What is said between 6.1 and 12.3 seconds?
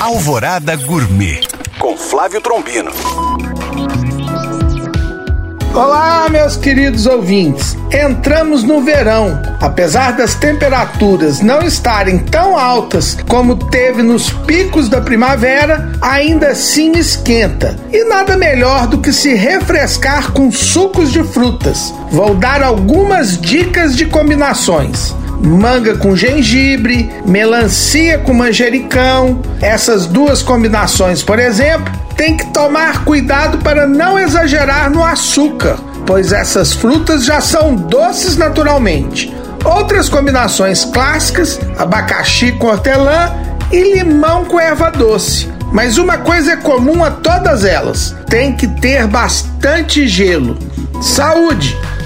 meus queridos ouvintes. Entramos no verão. Apesar das temperaturas não estarem